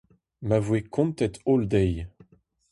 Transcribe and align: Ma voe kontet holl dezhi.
Ma 0.47 0.57
voe 0.65 0.79
kontet 0.93 1.35
holl 1.45 1.63
dezhi. 1.71 2.03